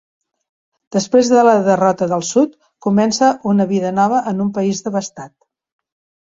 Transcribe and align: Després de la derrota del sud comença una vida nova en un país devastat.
Després 0.95 1.29
de 1.33 1.43
la 1.47 1.53
derrota 1.67 2.07
del 2.15 2.25
sud 2.31 2.57
comença 2.87 3.31
una 3.55 3.69
vida 3.75 3.95
nova 4.01 4.25
en 4.35 4.45
un 4.49 4.53
país 4.59 4.85
devastat. 4.91 5.35